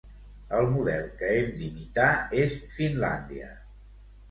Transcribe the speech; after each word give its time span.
El 0.59 0.69
model 0.77 1.03
que 1.19 1.29
hem 1.35 1.51
d'imitar 1.59 2.09
és 2.47 2.57
Finlàndia. 2.81 3.55